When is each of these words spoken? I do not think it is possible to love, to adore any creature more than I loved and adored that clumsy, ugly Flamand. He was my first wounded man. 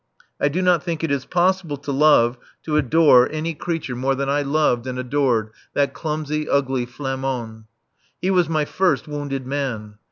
I 0.39 0.47
do 0.47 0.63
not 0.63 0.81
think 0.81 1.03
it 1.03 1.11
is 1.11 1.27
possible 1.27 1.77
to 1.77 1.91
love, 1.91 2.39
to 2.63 2.75
adore 2.75 3.29
any 3.31 3.53
creature 3.53 3.95
more 3.95 4.15
than 4.15 4.29
I 4.29 4.41
loved 4.41 4.87
and 4.87 4.97
adored 4.97 5.51
that 5.75 5.93
clumsy, 5.93 6.49
ugly 6.49 6.87
Flamand. 6.87 7.65
He 8.19 8.31
was 8.31 8.49
my 8.49 8.65
first 8.65 9.07
wounded 9.07 9.45
man. 9.45 9.97